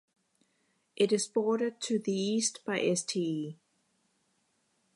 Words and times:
It 0.95 1.11
is 1.11 1.27
bordered 1.27 1.79
to 1.81 1.99
the 1.99 2.11
east 2.11 2.61
by 2.65 2.91
Ste. 2.95 3.51